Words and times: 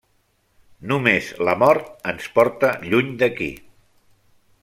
Només 0.91 1.27
la 1.49 1.53
mort 1.65 1.91
ens 2.13 2.31
porta 2.39 2.73
lluny 2.93 3.13
d'aquí. 3.21 3.51